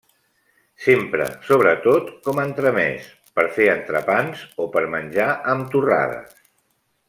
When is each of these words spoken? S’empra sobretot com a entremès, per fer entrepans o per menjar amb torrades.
S’empra 0.85 1.27
sobretot 1.49 2.09
com 2.29 2.41
a 2.41 2.45
entremès, 2.51 3.11
per 3.37 3.47
fer 3.59 3.69
entrepans 3.75 4.43
o 4.67 4.71
per 4.77 4.85
menjar 4.97 5.29
amb 5.55 5.73
torrades. 5.77 6.37